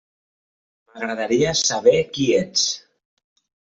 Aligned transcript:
M'agradaria 0.87 1.53
saber 1.61 2.01
qui 2.17 2.29
ets. 2.39 2.65